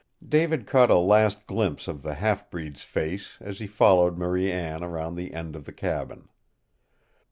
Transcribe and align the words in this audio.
David 0.27 0.65
caught 0.65 0.89
a 0.89 0.97
last 0.97 1.45
glimpse 1.45 1.87
of 1.87 2.01
the 2.01 2.15
half 2.15 2.49
breed's 2.49 2.81
face 2.81 3.37
as 3.39 3.59
he 3.59 3.67
followed 3.67 4.17
Marie 4.17 4.51
Anne 4.51 4.83
around 4.83 5.13
the 5.13 5.31
end 5.31 5.55
of 5.55 5.65
the 5.65 5.71
cabin. 5.71 6.27